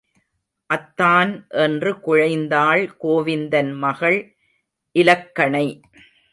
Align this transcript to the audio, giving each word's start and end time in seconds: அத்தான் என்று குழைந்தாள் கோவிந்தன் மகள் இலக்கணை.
அத்தான் 0.69 1.47
என்று 1.49 1.91
குழைந்தாள் 1.93 2.83
கோவிந்தன் 3.03 3.71
மகள் 3.75 4.19
இலக்கணை. 4.95 5.67